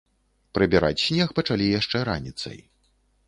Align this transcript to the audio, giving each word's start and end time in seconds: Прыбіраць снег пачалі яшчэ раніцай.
Прыбіраць 0.57 1.03
снег 1.03 1.35
пачалі 1.39 1.67
яшчэ 1.79 1.97
раніцай. 2.11 2.57